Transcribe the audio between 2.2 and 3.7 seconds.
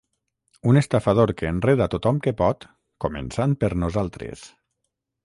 que pot, començant